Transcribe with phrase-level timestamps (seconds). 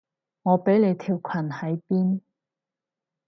[0.41, 2.21] 我畀你條裙喺邊？